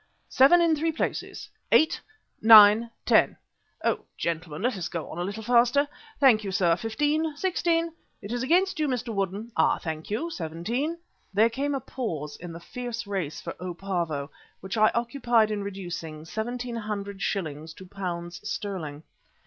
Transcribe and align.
Seven 0.29 0.61
in 0.61 0.75
three 0.75 0.91
places. 0.91 1.47
Eight. 1.71 2.01
Nine. 2.41 2.89
Ten. 3.05 3.37
Oh! 3.85 4.05
gentlemen, 4.17 4.63
let 4.63 4.75
us 4.75 4.89
get 4.89 5.01
on 5.03 5.19
a 5.19 5.23
little 5.23 5.43
faster. 5.43 5.87
Thank 6.19 6.43
you, 6.43 6.51
sir 6.51 6.75
fifteen. 6.75 7.37
Sixteen. 7.37 7.93
It 8.19 8.31
is 8.31 8.41
against 8.41 8.79
you, 8.79 8.87
Mr 8.87 9.13
Woodden. 9.13 9.51
Ah! 9.55 9.77
thank 9.77 10.09
you, 10.09 10.31
seventeen." 10.31 10.97
There 11.35 11.51
came 11.51 11.75
a 11.75 11.79
pause 11.79 12.35
in 12.35 12.51
the 12.51 12.59
fierce 12.59 13.05
race 13.05 13.39
for 13.41 13.55
"O. 13.59 13.75
Pavo," 13.75 14.31
which 14.59 14.75
I 14.75 14.89
occupied 14.95 15.51
in 15.51 15.61
reducing 15.63 16.25
seventeen 16.25 16.77
hundred 16.77 17.21
shillings 17.21 17.71
to 17.75 17.85
pounds 17.85 18.41
sterling. 18.43 19.03